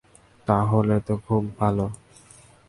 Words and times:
তাহলে 0.47 0.95
তো 1.07 1.13
খুবই 1.25 1.49
ভালো। 1.59 1.85